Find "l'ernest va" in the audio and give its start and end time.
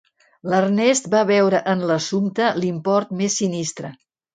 0.53-1.21